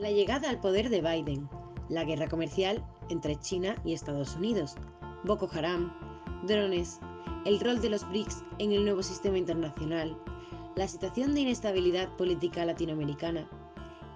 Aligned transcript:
La 0.00 0.10
llegada 0.10 0.48
al 0.48 0.58
poder 0.58 0.88
de 0.88 1.02
Biden, 1.02 1.46
la 1.90 2.04
guerra 2.04 2.26
comercial 2.26 2.82
entre 3.10 3.36
China 3.36 3.76
y 3.84 3.92
Estados 3.92 4.34
Unidos, 4.34 4.76
Boko 5.24 5.46
Haram, 5.52 5.92
drones, 6.46 7.00
el 7.44 7.60
rol 7.60 7.82
de 7.82 7.90
los 7.90 8.08
BRICS 8.08 8.42
en 8.58 8.72
el 8.72 8.84
nuevo 8.84 9.02
sistema 9.02 9.36
internacional, 9.36 10.18
la 10.74 10.88
situación 10.88 11.34
de 11.34 11.42
inestabilidad 11.42 12.16
política 12.16 12.64
latinoamericana. 12.64 13.46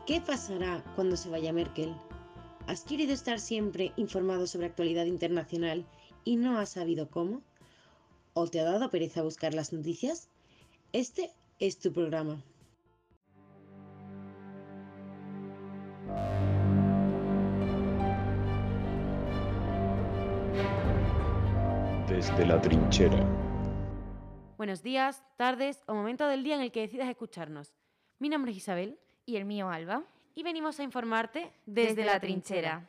¿Qué 0.07 0.23
pasará 0.23 0.83
cuando 0.97 1.19
se 1.19 1.29
vaya 1.29 1.53
Merkel? 1.53 1.95
¿Has 2.67 2.85
querido 2.85 3.13
estar 3.13 3.39
siempre 3.39 3.93
informado 3.97 4.47
sobre 4.47 4.69
actualidad 4.69 5.05
internacional 5.05 5.85
y 6.25 6.37
no 6.37 6.59
has 6.59 6.71
sabido 6.71 7.11
cómo? 7.11 7.43
¿O 8.33 8.47
te 8.47 8.59
ha 8.59 8.65
dado 8.65 8.91
pereza 8.91 9.21
buscar 9.21 9.53
las 9.53 9.75
noticias? 9.75 10.31
Este 10.95 11.31
es 11.59 11.79
tu 11.79 11.93
programa. 11.93 12.43
Desde 22.15 22.47
la 22.47 22.61
trinchera. 22.61 23.27
Buenos 24.57 24.85
días, 24.85 25.25
tardes 25.37 25.83
o 25.89 25.95
momento 25.95 26.29
del 26.29 26.45
día 26.45 26.55
en 26.55 26.61
el 26.61 26.71
que 26.71 26.83
decidas 26.83 27.09
escucharnos. 27.09 27.75
Mi 28.21 28.29
nombre 28.29 28.53
es 28.53 28.59
Isabel. 28.59 29.01
Y 29.27 29.35
el 29.35 29.45
mío, 29.45 29.69
Alba. 29.69 30.05
Y 30.37 30.45
venimos 30.45 30.79
a 30.79 30.85
informarte 30.85 31.51
desde, 31.67 31.89
Desde 31.89 32.05
la, 32.05 32.13
la 32.13 32.21
trinchera. 32.21 32.61
trinchera. 32.61 32.89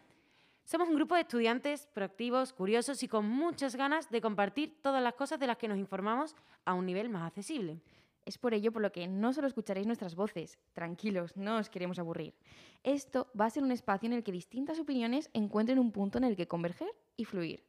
Somos 0.64 0.90
un 0.90 0.94
grupo 0.96 1.16
de 1.16 1.22
estudiantes 1.22 1.88
proactivos, 1.92 2.54
curiosos 2.54 3.02
y 3.02 3.08
con 3.08 3.28
muchas 3.28 3.76
ganas 3.76 4.12
de 4.12 4.22
compartir 4.22 4.78
todas 4.84 5.02
las 5.02 5.16
cosas 5.16 5.40
de 5.40 5.48
las 5.48 5.58
que 5.58 5.70
nos 5.70 5.80
informamos 5.80 6.36
a 6.64 6.76
un 6.76 6.86
nivel 6.86 7.10
más 7.10 7.24
accesible. 7.24 7.82
Es 8.26 8.38
por 8.38 8.54
ello 8.54 8.72
por 8.72 8.84
lo 8.84 8.92
que 8.92 9.08
no 9.08 9.34
solo 9.34 9.48
escucharéis 9.48 9.88
nuestras 9.88 10.14
voces, 10.14 10.60
tranquilos, 10.74 11.36
no 11.36 11.58
os 11.58 11.72
queremos 11.72 11.98
aburrir. 11.98 12.36
Esto 12.84 13.26
va 13.40 13.46
a 13.46 13.50
ser 13.50 13.64
un 13.64 13.71
espacio 13.71 14.05
en 14.05 14.14
el 14.14 14.24
que 14.24 14.32
distintas 14.32 14.77
opiniones 14.80 15.32
encuentren 15.34 15.80
un 15.80 15.92
punto 15.92 16.20
en 16.20 16.26
el 16.26 16.36
que 16.36 16.48
converger 16.48 16.90
y 17.18 17.26
fluir. 17.26 17.64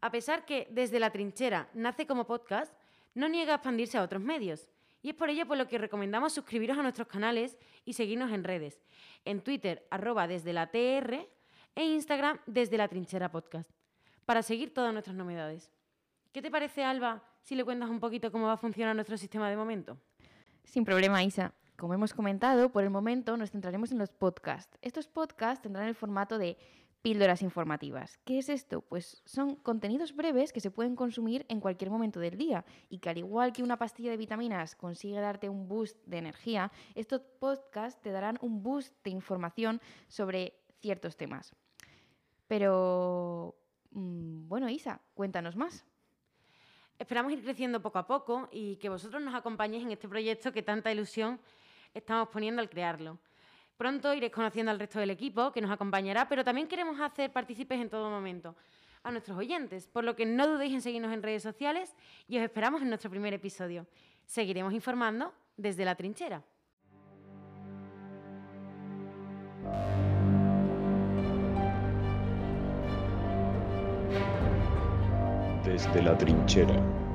A 0.00 0.10
pesar 0.10 0.44
que 0.44 0.68
desde 0.70 1.00
la 1.00 1.10
trinchera 1.10 1.68
nace 1.74 2.06
como 2.06 2.26
podcast, 2.26 2.72
no 3.14 3.28
niega 3.28 3.52
a 3.52 3.56
expandirse 3.56 3.98
a 3.98 4.02
otros 4.02 4.22
medios. 4.22 4.68
Y 5.02 5.10
es 5.10 5.14
por 5.14 5.30
ello 5.30 5.46
por 5.46 5.56
lo 5.56 5.68
que 5.68 5.78
recomendamos 5.78 6.32
suscribiros 6.32 6.78
a 6.78 6.82
nuestros 6.82 7.08
canales 7.08 7.56
y 7.84 7.92
seguirnos 7.92 8.32
en 8.32 8.44
redes. 8.44 8.80
En 9.24 9.40
Twitter, 9.40 9.86
arroba 9.90 10.26
desde 10.26 10.52
la 10.52 10.70
TR, 10.70 11.28
e 11.76 11.84
Instagram 11.84 12.38
desde 12.46 12.78
la 12.78 12.88
trinchera 12.88 13.30
podcast, 13.30 13.70
para 14.24 14.42
seguir 14.42 14.72
todas 14.72 14.92
nuestras 14.92 15.14
novedades. 15.14 15.70
¿Qué 16.32 16.42
te 16.42 16.50
parece, 16.50 16.82
Alba, 16.82 17.22
si 17.42 17.54
le 17.54 17.64
cuentas 17.64 17.90
un 17.90 18.00
poquito 18.00 18.32
cómo 18.32 18.46
va 18.46 18.54
a 18.54 18.56
funcionar 18.56 18.94
nuestro 18.94 19.16
sistema 19.16 19.48
de 19.48 19.56
momento? 19.56 19.98
Sin 20.64 20.84
problema, 20.84 21.22
Isa. 21.22 21.52
Como 21.76 21.92
hemos 21.92 22.14
comentado, 22.14 22.72
por 22.72 22.82
el 22.82 22.90
momento 22.90 23.36
nos 23.36 23.50
centraremos 23.50 23.92
en 23.92 23.98
los 23.98 24.10
podcasts. 24.10 24.78
Estos 24.80 25.06
podcasts 25.06 25.62
tendrán 25.62 25.86
el 25.86 25.94
formato 25.94 26.38
de 26.38 26.56
píldoras 27.02 27.42
informativas. 27.42 28.18
¿Qué 28.24 28.38
es 28.38 28.48
esto? 28.48 28.80
Pues 28.80 29.22
son 29.24 29.56
contenidos 29.56 30.14
breves 30.14 30.52
que 30.52 30.60
se 30.60 30.70
pueden 30.70 30.96
consumir 30.96 31.46
en 31.48 31.60
cualquier 31.60 31.90
momento 31.90 32.20
del 32.20 32.36
día 32.36 32.64
y 32.88 32.98
que 32.98 33.10
al 33.10 33.18
igual 33.18 33.52
que 33.52 33.62
una 33.62 33.78
pastilla 33.78 34.10
de 34.10 34.16
vitaminas 34.16 34.74
consigue 34.74 35.20
darte 35.20 35.48
un 35.48 35.68
boost 35.68 35.96
de 36.06 36.18
energía, 36.18 36.72
estos 36.94 37.20
podcasts 37.38 38.00
te 38.02 38.10
darán 38.10 38.38
un 38.40 38.62
boost 38.62 38.92
de 39.04 39.10
información 39.10 39.80
sobre 40.08 40.54
ciertos 40.80 41.16
temas. 41.16 41.54
Pero, 42.48 43.56
mm, 43.90 44.48
bueno, 44.48 44.68
Isa, 44.68 45.00
cuéntanos 45.14 45.56
más. 45.56 45.84
Esperamos 46.98 47.32
ir 47.32 47.42
creciendo 47.42 47.82
poco 47.82 47.98
a 47.98 48.06
poco 48.06 48.48
y 48.50 48.76
que 48.76 48.88
vosotros 48.88 49.22
nos 49.22 49.34
acompañéis 49.34 49.84
en 49.84 49.92
este 49.92 50.08
proyecto 50.08 50.52
que 50.52 50.62
tanta 50.62 50.90
ilusión 50.90 51.38
estamos 51.92 52.28
poniendo 52.28 52.62
al 52.62 52.70
crearlo. 52.70 53.18
Pronto 53.76 54.14
iréis 54.14 54.32
conociendo 54.32 54.70
al 54.70 54.78
resto 54.78 54.98
del 54.98 55.10
equipo 55.10 55.52
que 55.52 55.60
nos 55.60 55.70
acompañará, 55.70 56.28
pero 56.28 56.42
también 56.44 56.66
queremos 56.66 56.98
hacer 57.00 57.30
partícipes 57.32 57.80
en 57.80 57.90
todo 57.90 58.08
momento 58.08 58.56
a 59.02 59.10
nuestros 59.10 59.36
oyentes, 59.38 59.86
por 59.86 60.02
lo 60.02 60.16
que 60.16 60.26
no 60.26 60.48
dudéis 60.48 60.74
en 60.74 60.82
seguirnos 60.82 61.12
en 61.12 61.22
redes 61.22 61.42
sociales 61.42 61.94
y 62.26 62.38
os 62.38 62.42
esperamos 62.42 62.82
en 62.82 62.88
nuestro 62.88 63.10
primer 63.10 63.34
episodio. 63.34 63.86
Seguiremos 64.24 64.72
informando 64.72 65.32
desde 65.56 65.84
la 65.84 65.94
trinchera. 65.94 66.42
Desde 75.64 76.02
la 76.02 76.16
trinchera. 76.16 77.05